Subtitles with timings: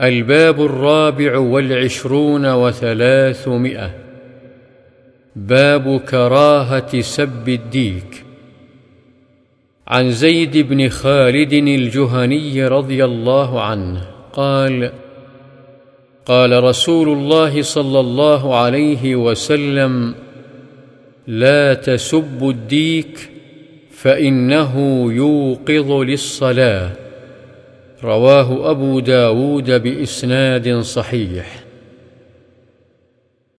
[0.00, 3.90] الباب الرابع والعشرون وثلاثمائة.
[5.36, 8.24] باب كراهة سب الديك.
[9.88, 14.92] عن زيد بن خالد الجهني رضي الله عنه قال
[16.26, 20.14] قال رسول الله صلى الله عليه وسلم
[21.26, 23.30] لا تسبوا الديك
[23.90, 27.03] فإنه يوقظ للصلاة.
[28.02, 31.63] رواه أبو داود بإسناد صحيح.